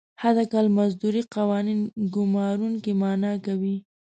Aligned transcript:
حداقل 0.21 0.65
مزدوري 0.77 1.21
قوانین 1.35 1.79
ګمارونکي 2.15 2.91
منعه 3.01 3.35
کوي. 3.45 3.75